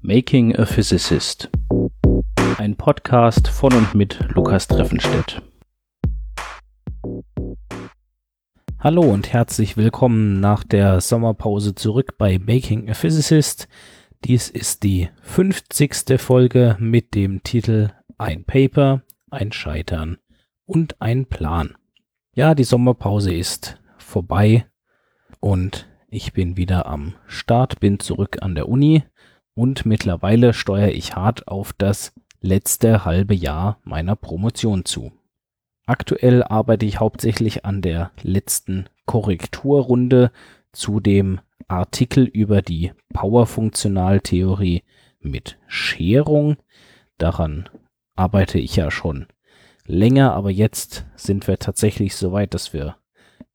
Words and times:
Making 0.00 0.56
a 0.56 0.66
Physicist. 0.66 1.50
Ein 2.58 2.76
Podcast 2.76 3.48
von 3.48 3.72
und 3.72 3.94
mit 3.94 4.18
Lukas 4.34 4.66
Treffenstedt. 4.66 5.42
Hallo 8.78 9.02
und 9.02 9.32
herzlich 9.32 9.76
willkommen 9.76 10.40
nach 10.40 10.64
der 10.64 11.00
Sommerpause 11.00 11.74
zurück 11.74 12.16
bei 12.18 12.38
Making 12.38 12.90
a 12.90 12.94
Physicist. 12.94 13.68
Dies 14.24 14.50
ist 14.50 14.82
die 14.82 15.08
50. 15.22 16.20
Folge 16.20 16.76
mit 16.80 17.14
dem 17.14 17.42
Titel 17.42 17.90
Ein 18.18 18.44
Paper, 18.44 19.02
ein 19.30 19.52
Scheitern 19.52 20.18
und 20.64 21.00
ein 21.00 21.26
Plan. 21.26 21.76
Ja, 22.34 22.54
die 22.54 22.64
Sommerpause 22.64 23.32
ist 23.32 23.80
vorbei 23.96 24.66
und 25.40 25.87
ich 26.10 26.32
bin 26.32 26.56
wieder 26.56 26.86
am 26.86 27.14
Start, 27.26 27.80
bin 27.80 28.00
zurück 28.00 28.38
an 28.40 28.54
der 28.54 28.68
Uni 28.68 29.02
und 29.54 29.86
mittlerweile 29.86 30.54
steuere 30.54 30.92
ich 30.92 31.16
hart 31.16 31.48
auf 31.48 31.72
das 31.72 32.12
letzte 32.40 33.04
halbe 33.04 33.34
Jahr 33.34 33.78
meiner 33.84 34.16
Promotion 34.16 34.84
zu. 34.84 35.12
Aktuell 35.86 36.42
arbeite 36.42 36.86
ich 36.86 37.00
hauptsächlich 37.00 37.64
an 37.64 37.82
der 37.82 38.10
letzten 38.22 38.88
Korrekturrunde 39.06 40.32
zu 40.72 41.00
dem 41.00 41.40
Artikel 41.66 42.24
über 42.24 42.62
die 42.62 42.92
Powerfunktionaltheorie 43.12 44.82
mit 45.20 45.58
Scherung. 45.66 46.56
Daran 47.16 47.68
arbeite 48.16 48.58
ich 48.58 48.76
ja 48.76 48.90
schon 48.90 49.26
länger, 49.86 50.34
aber 50.34 50.50
jetzt 50.50 51.06
sind 51.16 51.48
wir 51.48 51.58
tatsächlich 51.58 52.16
so 52.16 52.32
weit, 52.32 52.52
dass 52.52 52.72
wir 52.72 52.96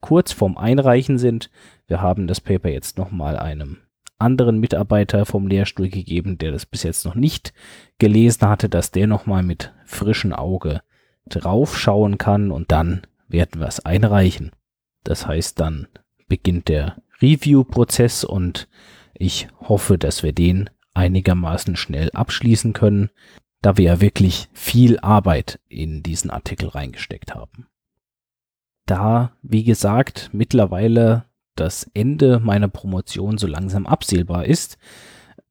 kurz 0.04 0.32
vorm 0.32 0.58
Einreichen 0.58 1.16
sind. 1.16 1.48
Wir 1.86 2.02
haben 2.02 2.26
das 2.26 2.38
Paper 2.38 2.68
jetzt 2.68 2.98
nochmal 2.98 3.38
einem 3.38 3.78
anderen 4.18 4.58
Mitarbeiter 4.58 5.24
vom 5.24 5.46
Lehrstuhl 5.46 5.88
gegeben, 5.88 6.36
der 6.36 6.52
das 6.52 6.66
bis 6.66 6.82
jetzt 6.82 7.06
noch 7.06 7.14
nicht 7.14 7.54
gelesen 7.98 8.46
hatte, 8.46 8.68
dass 8.68 8.90
der 8.90 9.06
nochmal 9.06 9.42
mit 9.42 9.72
frischem 9.86 10.34
Auge 10.34 10.82
draufschauen 11.24 12.18
kann 12.18 12.50
und 12.50 12.70
dann 12.70 13.06
werden 13.28 13.62
wir 13.62 13.66
es 13.66 13.80
einreichen. 13.80 14.50
Das 15.04 15.26
heißt, 15.26 15.58
dann 15.58 15.88
beginnt 16.28 16.68
der 16.68 16.98
Review-Prozess 17.22 18.24
und 18.24 18.68
ich 19.14 19.48
hoffe, 19.58 19.96
dass 19.96 20.22
wir 20.22 20.34
den 20.34 20.68
einigermaßen 20.92 21.76
schnell 21.76 22.10
abschließen 22.10 22.74
können, 22.74 23.08
da 23.62 23.78
wir 23.78 23.86
ja 23.86 24.00
wirklich 24.02 24.50
viel 24.52 24.98
Arbeit 24.98 25.60
in 25.70 26.02
diesen 26.02 26.28
Artikel 26.28 26.68
reingesteckt 26.68 27.34
haben. 27.34 27.68
Da, 28.86 29.32
wie 29.42 29.64
gesagt, 29.64 30.30
mittlerweile 30.32 31.24
das 31.56 31.90
Ende 31.94 32.40
meiner 32.40 32.68
Promotion 32.68 33.38
so 33.38 33.46
langsam 33.46 33.86
absehbar 33.86 34.44
ist, 34.46 34.78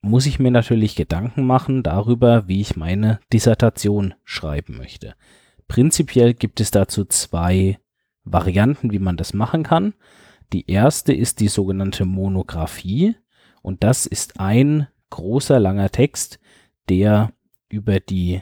muss 0.01 0.25
ich 0.25 0.37
mir 0.37 0.51
natürlich 0.51 0.95
Gedanken 0.95 1.45
machen 1.45 1.81
darüber, 1.81 2.47
wie 2.47 2.61
ich 2.61 2.75
meine 2.75 3.19
Dissertation 3.31 4.13
schreiben 4.23 4.77
möchte. 4.77 5.15
Prinzipiell 5.67 6.33
gibt 6.33 6.59
es 6.59 6.71
dazu 6.71 7.05
zwei 7.05 7.79
Varianten, 8.25 8.91
wie 8.91 8.99
man 8.99 9.17
das 9.17 9.33
machen 9.33 9.63
kann. 9.63 9.93
Die 10.51 10.69
erste 10.69 11.13
ist 11.13 11.39
die 11.39 11.47
sogenannte 11.47 12.05
Monographie 12.05 13.15
und 13.61 13.83
das 13.83 14.05
ist 14.05 14.39
ein 14.39 14.87
großer 15.09 15.59
langer 15.59 15.89
Text, 15.89 16.39
der 16.89 17.31
über 17.69 17.99
die 17.99 18.41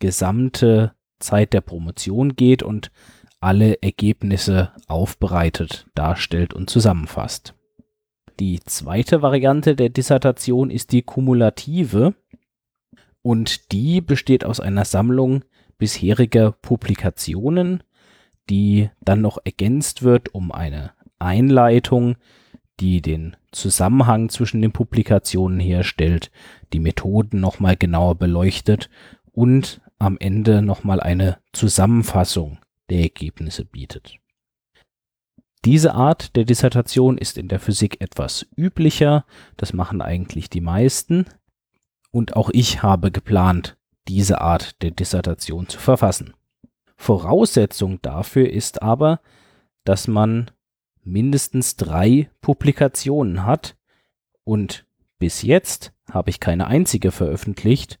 gesamte 0.00 0.92
Zeit 1.20 1.52
der 1.52 1.60
Promotion 1.60 2.34
geht 2.34 2.62
und 2.62 2.90
alle 3.40 3.82
Ergebnisse 3.82 4.72
aufbereitet, 4.86 5.86
darstellt 5.94 6.54
und 6.54 6.68
zusammenfasst. 6.70 7.54
Die 8.38 8.60
zweite 8.60 9.22
Variante 9.22 9.74
der 9.74 9.88
Dissertation 9.88 10.70
ist 10.70 10.92
die 10.92 11.02
kumulative 11.02 12.14
und 13.22 13.72
die 13.72 14.00
besteht 14.00 14.44
aus 14.44 14.60
einer 14.60 14.84
Sammlung 14.84 15.44
bisheriger 15.78 16.52
Publikationen, 16.52 17.82
die 18.48 18.90
dann 19.00 19.20
noch 19.20 19.38
ergänzt 19.44 20.02
wird 20.02 20.34
um 20.34 20.52
eine 20.52 20.92
Einleitung, 21.18 22.16
die 22.80 23.02
den 23.02 23.36
Zusammenhang 23.52 24.28
zwischen 24.30 24.62
den 24.62 24.72
Publikationen 24.72 25.60
herstellt, 25.60 26.30
die 26.72 26.80
Methoden 26.80 27.40
nochmal 27.40 27.76
genauer 27.76 28.14
beleuchtet 28.14 28.88
und 29.32 29.80
am 29.98 30.16
Ende 30.18 30.62
nochmal 30.62 31.00
eine 31.00 31.38
Zusammenfassung 31.52 32.58
der 32.90 33.00
Ergebnisse 33.00 33.64
bietet. 33.64 34.16
Diese 35.64 35.94
Art 35.94 36.36
der 36.36 36.44
Dissertation 36.44 37.18
ist 37.18 37.36
in 37.36 37.48
der 37.48 37.60
Physik 37.60 38.00
etwas 38.00 38.46
üblicher, 38.56 39.26
das 39.56 39.72
machen 39.72 40.00
eigentlich 40.00 40.48
die 40.48 40.62
meisten, 40.62 41.26
und 42.10 42.34
auch 42.34 42.50
ich 42.50 42.82
habe 42.82 43.10
geplant, 43.10 43.76
diese 44.08 44.40
Art 44.40 44.82
der 44.82 44.90
Dissertation 44.90 45.68
zu 45.68 45.78
verfassen. 45.78 46.34
Voraussetzung 46.96 48.00
dafür 48.02 48.50
ist 48.50 48.82
aber, 48.82 49.20
dass 49.84 50.08
man 50.08 50.50
mindestens 51.02 51.76
drei 51.76 52.30
Publikationen 52.40 53.44
hat 53.44 53.76
und 54.44 54.86
bis 55.18 55.42
jetzt 55.42 55.92
habe 56.10 56.30
ich 56.30 56.40
keine 56.40 56.66
einzige 56.66 57.12
veröffentlicht, 57.12 58.00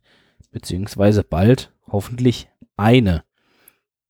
beziehungsweise 0.50 1.22
bald 1.22 1.72
hoffentlich 1.86 2.48
eine. 2.76 3.22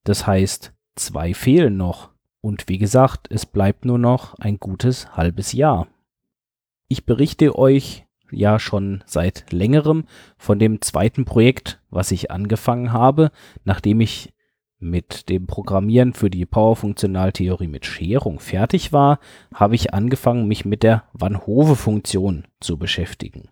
Das 0.04 0.26
heißt, 0.26 0.72
zwei 0.96 1.34
fehlen 1.34 1.76
noch. 1.76 2.10
Und 2.40 2.68
wie 2.68 2.78
gesagt, 2.78 3.28
es 3.30 3.44
bleibt 3.44 3.84
nur 3.84 3.98
noch 3.98 4.34
ein 4.38 4.58
gutes 4.58 5.16
halbes 5.16 5.52
Jahr. 5.52 5.88
Ich 6.88 7.04
berichte 7.04 7.56
euch 7.56 8.06
ja 8.32 8.58
schon 8.58 9.02
seit 9.06 9.52
längerem 9.52 10.04
von 10.38 10.58
dem 10.58 10.80
zweiten 10.80 11.24
Projekt, 11.24 11.80
was 11.90 12.10
ich 12.10 12.30
angefangen 12.30 12.92
habe, 12.92 13.30
nachdem 13.64 14.00
ich 14.00 14.32
mit 14.78 15.28
dem 15.28 15.46
Programmieren 15.46 16.14
für 16.14 16.30
die 16.30 16.46
Powerfunktionaltheorie 16.46 17.68
mit 17.68 17.84
Scherung 17.84 18.40
fertig 18.40 18.92
war, 18.92 19.18
habe 19.54 19.74
ich 19.74 19.92
angefangen, 19.92 20.48
mich 20.48 20.64
mit 20.64 20.82
der 20.82 21.04
Van 21.12 21.46
Hove-Funktion 21.46 22.46
zu 22.60 22.78
beschäftigen. 22.78 23.50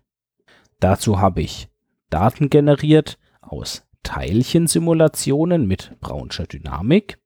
Dazu 0.79 1.19
habe 1.19 1.41
ich 1.41 1.69
Daten 2.09 2.49
generiert 2.49 3.19
aus 3.41 3.85
Teilchensimulationen 4.03 5.67
mit 5.67 5.99
Brownscher 5.99 6.47
Dynamik. 6.47 7.19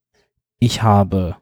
Ich 0.59 0.83
habe 0.83 1.37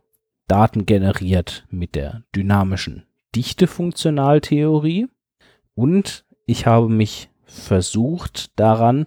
Daten 0.48 0.86
generiert 0.86 1.66
mit 1.70 1.96
der 1.96 2.24
dynamischen 2.36 3.06
Dichtefunktionaltheorie 3.36 5.08
und 5.76 6.26
ich 6.46 6.66
habe 6.66 6.90
mich 6.90 7.30
versucht 7.46 8.60
daran, 8.60 9.06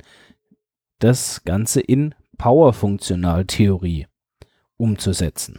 das 0.99 1.45
Ganze 1.45 1.81
in 1.81 2.15
Powerfunktionaltheorie 2.39 4.07
umzusetzen. 4.77 5.59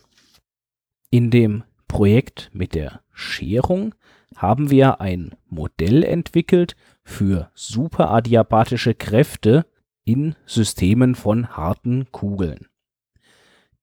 In 1.09 1.31
dem 1.31 1.63
Projekt 1.87 2.49
mit 2.53 2.75
der 2.75 3.01
Scherung 3.11 3.95
haben 4.35 4.69
wir 4.69 4.99
ein 5.01 5.35
Modell 5.47 6.03
entwickelt 6.03 6.75
für 7.03 7.51
superadiabatische 7.53 8.95
Kräfte 8.95 9.65
in 10.05 10.35
Systemen 10.45 11.15
von 11.15 11.49
harten 11.49 12.11
Kugeln. 12.11 12.67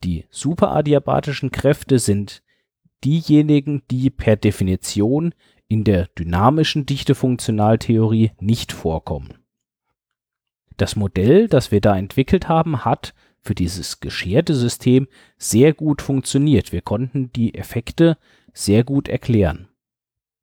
Die 0.05 0.25
superadiabatischen 0.31 1.51
Kräfte 1.51 1.99
sind 1.99 2.43
diejenigen, 3.05 3.83
die 3.91 4.11
per 4.11 4.37
Definition 4.37 5.35
in 5.69 5.85
der 5.85 6.07
dynamischen 6.19 6.87
Dichtefunktionaltheorie 6.87 8.33
nicht 8.39 8.73
vorkommen. 8.73 9.39
Das 10.77 10.97
Modell, 10.97 11.49
das 11.49 11.71
wir 11.71 11.81
da 11.81 11.97
entwickelt 11.97 12.49
haben, 12.49 12.85
hat 12.85 13.15
für 13.41 13.55
dieses 13.55 14.01
gescherte 14.01 14.55
System 14.55 15.09
sehr 15.37 15.75
gut 15.75 16.01
funktioniert. 16.01 16.73
Wir 16.73 16.81
konnten 16.81 17.33
die 17.33 17.55
Effekte 17.55 18.17
sehr 18.53 18.85
gut 18.85 19.09
erklären. 19.09 19.69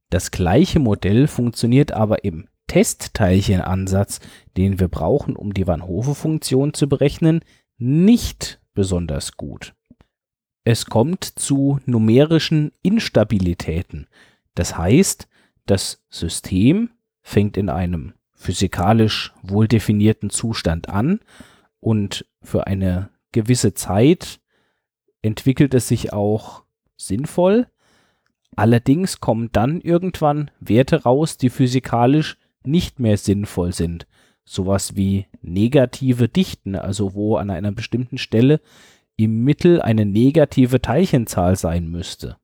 Das 0.09 0.31
gleiche 0.31 0.79
Modell 0.79 1.27
funktioniert 1.27 1.91
aber 1.91 2.23
im 2.23 2.48
Testteilchenansatz, 2.69 4.21
den 4.55 4.79
wir 4.79 4.87
brauchen, 4.87 5.35
um 5.35 5.53
die 5.53 5.67
Van 5.67 5.85
Hove-Funktion 5.85 6.73
zu 6.73 6.87
berechnen, 6.87 7.41
nicht 7.77 8.61
besonders 8.73 9.35
gut. 9.35 9.73
Es 10.63 10.85
kommt 10.85 11.23
zu 11.23 11.79
numerischen 11.85 12.71
Instabilitäten. 12.81 14.07
Das 14.55 14.77
heißt, 14.77 15.27
das 15.65 16.05
System 16.09 16.91
fängt 17.21 17.57
in 17.57 17.69
einem 17.69 18.13
physikalisch 18.33 19.33
wohl 19.41 19.67
definierten 19.67 20.29
Zustand 20.29 20.89
an 20.89 21.19
und 21.79 22.25
für 22.41 22.67
eine 22.67 23.09
gewisse 23.31 23.73
Zeit 23.73 24.39
entwickelt 25.21 25.73
es 25.73 25.87
sich 25.87 26.13
auch 26.13 26.63
sinnvoll. 26.97 27.67
Allerdings 28.55 29.19
kommen 29.19 29.49
dann 29.51 29.81
irgendwann 29.81 30.51
Werte 30.59 31.03
raus, 31.03 31.37
die 31.37 31.49
physikalisch 31.49 32.37
nicht 32.63 32.99
mehr 32.99 33.17
sinnvoll 33.17 33.73
sind. 33.73 34.07
Sowas 34.45 34.95
wie 34.95 35.27
negative 35.41 36.27
Dichten, 36.27 36.75
also 36.75 37.13
wo 37.13 37.37
an 37.37 37.49
einer 37.49 37.71
bestimmten 37.71 38.17
Stelle 38.17 38.61
im 39.15 39.43
Mittel 39.43 39.81
eine 39.81 40.05
negative 40.05 40.81
Teilchenzahl 40.81 41.55
sein 41.55 41.87
müsste. 41.89 42.37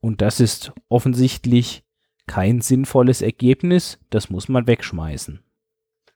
Und 0.00 0.20
das 0.20 0.40
ist 0.40 0.72
offensichtlich 0.88 1.84
kein 2.26 2.60
sinnvolles 2.60 3.22
Ergebnis, 3.22 3.98
das 4.10 4.30
muss 4.30 4.48
man 4.48 4.66
wegschmeißen. 4.66 5.40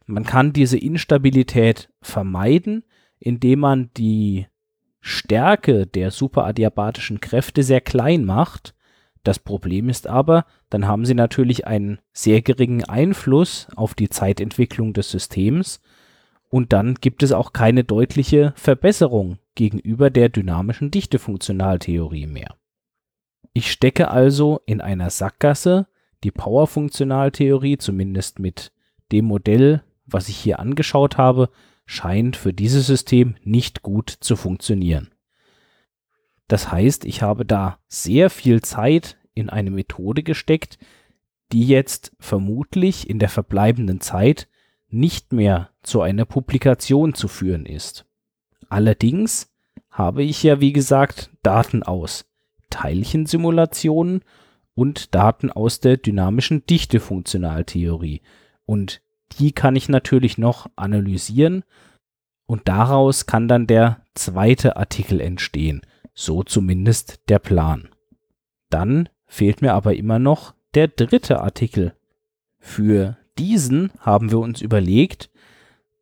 Man 0.06 0.24
kann 0.24 0.52
diese 0.52 0.78
Instabilität 0.78 1.90
vermeiden, 2.02 2.84
indem 3.18 3.60
man 3.60 3.90
die 3.96 4.46
Stärke 5.00 5.86
der 5.86 6.10
superadiabatischen 6.10 7.20
Kräfte 7.20 7.62
sehr 7.62 7.80
klein 7.80 8.24
macht. 8.24 8.74
Das 9.22 9.38
Problem 9.38 9.88
ist 9.88 10.06
aber, 10.06 10.46
dann 10.68 10.86
haben 10.86 11.04
sie 11.04 11.14
natürlich 11.14 11.66
einen 11.66 12.00
sehr 12.12 12.42
geringen 12.42 12.84
Einfluss 12.84 13.68
auf 13.76 13.94
die 13.94 14.08
Zeitentwicklung 14.08 14.92
des 14.92 15.10
Systems 15.10 15.80
und 16.48 16.72
dann 16.72 16.96
gibt 16.96 17.22
es 17.22 17.32
auch 17.32 17.52
keine 17.52 17.84
deutliche 17.84 18.52
Verbesserung 18.56 19.38
gegenüber 19.54 20.10
der 20.10 20.28
dynamischen 20.28 20.90
Dichtefunktionaltheorie 20.90 22.26
mehr. 22.26 22.56
Ich 23.52 23.70
stecke 23.70 24.10
also 24.10 24.60
in 24.66 24.80
einer 24.80 25.10
Sackgasse, 25.10 25.86
die 26.24 26.30
Powerfunktionaltheorie, 26.30 27.78
zumindest 27.78 28.38
mit 28.38 28.72
dem 29.12 29.26
Modell, 29.26 29.82
was 30.06 30.28
ich 30.28 30.36
hier 30.36 30.58
angeschaut 30.58 31.16
habe, 31.16 31.50
scheint 31.86 32.36
für 32.36 32.52
dieses 32.52 32.86
System 32.86 33.36
nicht 33.44 33.82
gut 33.82 34.10
zu 34.10 34.36
funktionieren. 34.36 35.11
Das 36.52 36.70
heißt, 36.70 37.06
ich 37.06 37.22
habe 37.22 37.46
da 37.46 37.78
sehr 37.88 38.28
viel 38.28 38.60
Zeit 38.60 39.16
in 39.32 39.48
eine 39.48 39.70
Methode 39.70 40.22
gesteckt, 40.22 40.76
die 41.50 41.66
jetzt 41.66 42.12
vermutlich 42.20 43.08
in 43.08 43.18
der 43.18 43.30
verbleibenden 43.30 44.02
Zeit 44.02 44.48
nicht 44.90 45.32
mehr 45.32 45.70
zu 45.82 46.02
einer 46.02 46.26
Publikation 46.26 47.14
zu 47.14 47.26
führen 47.26 47.64
ist. 47.64 48.04
Allerdings 48.68 49.50
habe 49.88 50.24
ich 50.24 50.42
ja, 50.42 50.60
wie 50.60 50.74
gesagt, 50.74 51.30
Daten 51.42 51.82
aus 51.82 52.26
Teilchensimulationen 52.68 54.20
und 54.74 55.14
Daten 55.14 55.50
aus 55.50 55.80
der 55.80 55.96
dynamischen 55.96 56.66
Dichtefunktionaltheorie. 56.66 58.20
Und 58.66 59.00
die 59.38 59.52
kann 59.52 59.74
ich 59.74 59.88
natürlich 59.88 60.36
noch 60.36 60.68
analysieren 60.76 61.64
und 62.44 62.68
daraus 62.68 63.24
kann 63.24 63.48
dann 63.48 63.66
der 63.66 64.04
zweite 64.14 64.76
Artikel 64.76 65.18
entstehen. 65.18 65.80
So 66.14 66.42
zumindest 66.42 67.20
der 67.28 67.38
Plan. 67.38 67.88
Dann 68.70 69.08
fehlt 69.26 69.62
mir 69.62 69.74
aber 69.74 69.94
immer 69.94 70.18
noch 70.18 70.54
der 70.74 70.88
dritte 70.88 71.40
Artikel. 71.40 71.94
Für 72.58 73.16
diesen 73.38 73.90
haben 73.98 74.30
wir 74.30 74.38
uns 74.38 74.60
überlegt, 74.60 75.30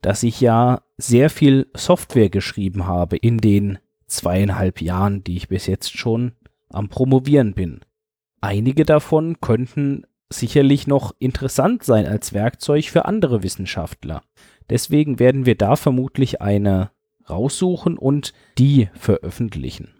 dass 0.02 0.22
ich 0.22 0.40
ja 0.40 0.82
sehr 0.96 1.30
viel 1.30 1.68
Software 1.74 2.30
geschrieben 2.30 2.86
habe 2.86 3.16
in 3.16 3.38
den 3.38 3.78
zweieinhalb 4.06 4.80
Jahren, 4.80 5.22
die 5.24 5.36
ich 5.36 5.48
bis 5.48 5.66
jetzt 5.66 5.96
schon 5.96 6.32
am 6.68 6.88
Promovieren 6.88 7.54
bin. 7.54 7.80
Einige 8.40 8.84
davon 8.84 9.40
könnten 9.40 10.04
sicherlich 10.28 10.86
noch 10.86 11.14
interessant 11.18 11.84
sein 11.84 12.06
als 12.06 12.32
Werkzeug 12.32 12.86
für 12.86 13.04
andere 13.04 13.42
Wissenschaftler. 13.42 14.22
Deswegen 14.70 15.18
werden 15.18 15.46
wir 15.46 15.56
da 15.56 15.76
vermutlich 15.76 16.40
eine 16.40 16.90
raussuchen 17.28 17.98
und 17.98 18.32
die 18.56 18.88
veröffentlichen. 18.94 19.99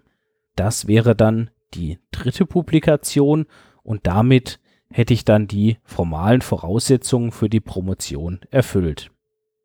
Das 0.61 0.85
wäre 0.85 1.15
dann 1.15 1.49
die 1.73 1.97
dritte 2.11 2.45
Publikation 2.45 3.47
und 3.81 4.05
damit 4.05 4.59
hätte 4.91 5.11
ich 5.11 5.25
dann 5.25 5.47
die 5.47 5.79
formalen 5.83 6.41
Voraussetzungen 6.41 7.31
für 7.31 7.49
die 7.49 7.59
Promotion 7.59 8.41
erfüllt. 8.51 9.09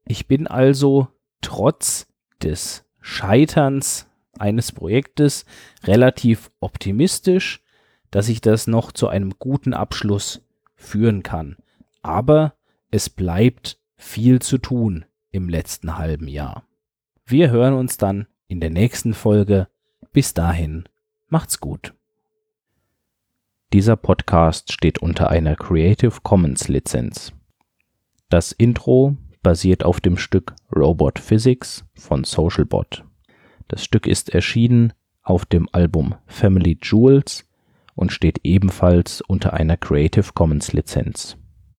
Ich 0.06 0.26
bin 0.26 0.46
also 0.46 1.08
trotz 1.42 2.06
des 2.42 2.86
Scheiterns 3.02 4.08
eines 4.38 4.72
Projektes 4.72 5.44
relativ 5.84 6.50
optimistisch, 6.60 7.62
dass 8.10 8.30
ich 8.30 8.40
das 8.40 8.66
noch 8.66 8.90
zu 8.90 9.08
einem 9.08 9.34
guten 9.38 9.74
Abschluss 9.74 10.46
führen 10.76 11.22
kann. 11.22 11.58
Aber 12.00 12.54
es 12.90 13.10
bleibt 13.10 13.78
viel 13.96 14.40
zu 14.40 14.56
tun 14.56 15.04
im 15.30 15.50
letzten 15.50 15.98
halben 15.98 16.26
Jahr. 16.26 16.64
Wir 17.26 17.50
hören 17.50 17.74
uns 17.74 17.98
dann 17.98 18.28
in 18.48 18.60
der 18.60 18.70
nächsten 18.70 19.12
Folge. 19.12 19.68
Bis 20.16 20.32
dahin, 20.32 20.84
macht's 21.28 21.60
gut. 21.60 21.92
Dieser 23.74 23.96
Podcast 23.96 24.72
steht 24.72 25.00
unter 25.00 25.28
einer 25.28 25.56
Creative 25.56 26.22
Commons 26.22 26.68
Lizenz. 26.68 27.34
Das 28.30 28.52
Intro 28.52 29.18
basiert 29.42 29.84
auf 29.84 30.00
dem 30.00 30.16
Stück 30.16 30.54
Robot 30.74 31.18
Physics 31.18 31.84
von 31.96 32.24
Socialbot. 32.24 33.04
Das 33.68 33.84
Stück 33.84 34.06
ist 34.06 34.30
erschienen 34.30 34.94
auf 35.20 35.44
dem 35.44 35.68
Album 35.72 36.14
Family 36.24 36.78
Jewels 36.80 37.46
und 37.94 38.10
steht 38.10 38.40
ebenfalls 38.42 39.20
unter 39.20 39.52
einer 39.52 39.76
Creative 39.76 40.32
Commons 40.32 40.72
Lizenz 40.72 41.36